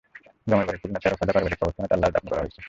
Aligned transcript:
গ্রামের 0.47 0.65
বাড়ি 0.69 0.79
খুলনার 0.81 1.01
তেরখাদা 1.03 1.33
পারিবারিক 1.35 1.57
কবরস্থানে 1.59 1.89
তাঁর 1.89 1.99
লাশ 2.01 2.11
দাফন 2.13 2.27
করা 2.29 2.41
হয়েছে। 2.43 2.59